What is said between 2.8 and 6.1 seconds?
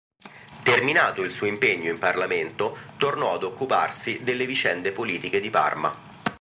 tornò ad occuparsi delle vicende politiche di Parma.